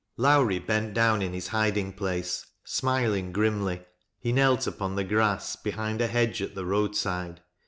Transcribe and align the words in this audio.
Lowrie 0.17 0.57
bent 0.57 0.95
down 0.95 1.21
in 1.21 1.31
his 1.31 1.49
hiding 1.49 1.93
place, 1.93 2.43
smiling 2.63 3.31
grimly 3.31 3.85
He 4.17 4.31
knelt 4.31 4.65
upon 4.65 4.95
the 4.95 5.03
grass 5.03 5.55
behind 5.55 6.01
a 6.01 6.07
hedge 6.07 6.41
at 6.41 6.55
the 6.55 6.65
road 6.65 6.95
side. 6.95 7.41